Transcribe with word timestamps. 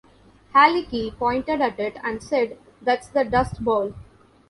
Halicki 0.55 1.11
pointed 1.15 1.61
at 1.61 1.79
it 1.79 1.95
and 2.03 2.23
said, 2.23 2.57
That's 2.81 3.07
the 3.07 3.23
dust 3.23 3.63
bowl. 3.63 3.93